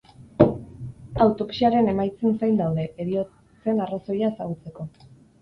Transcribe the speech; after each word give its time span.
Autopsiaren 1.25 1.89
emaitzen 1.91 2.33
zain 2.39 2.57
daude, 2.63 2.87
heriotzen 3.05 3.85
arrazoia 3.87 4.33
ezagutzeko. 4.35 4.89